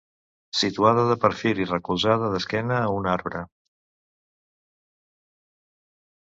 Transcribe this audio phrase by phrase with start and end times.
[0.61, 3.45] Situada de perfil i recolzada d'esquena a un arbre.